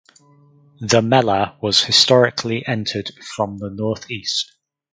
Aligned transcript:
The 0.79 0.99
Mellah 1.03 1.59
was 1.61 1.83
historically 1.83 2.65
entered 2.65 3.11
from 3.35 3.59
the 3.59 3.69
northeast. 3.69 4.51